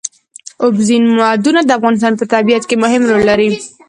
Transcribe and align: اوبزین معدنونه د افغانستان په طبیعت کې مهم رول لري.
اوبزین 0.63 1.03
معدنونه 1.17 1.61
د 1.63 1.69
افغانستان 1.77 2.13
په 2.17 2.25
طبیعت 2.33 2.63
کې 2.69 2.75
مهم 2.83 3.01
رول 3.09 3.23
لري. 3.29 3.49